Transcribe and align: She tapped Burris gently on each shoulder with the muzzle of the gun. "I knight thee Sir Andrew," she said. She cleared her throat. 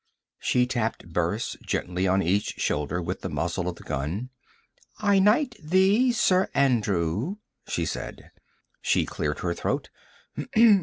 She 0.39 0.65
tapped 0.65 1.09
Burris 1.13 1.55
gently 1.63 2.07
on 2.07 2.23
each 2.23 2.55
shoulder 2.57 3.03
with 3.03 3.21
the 3.21 3.29
muzzle 3.29 3.69
of 3.69 3.75
the 3.75 3.83
gun. 3.83 4.31
"I 4.97 5.19
knight 5.19 5.53
thee 5.61 6.11
Sir 6.11 6.49
Andrew," 6.55 7.35
she 7.67 7.85
said. 7.85 8.31
She 8.81 9.05
cleared 9.05 9.41
her 9.41 9.53
throat. 9.53 9.91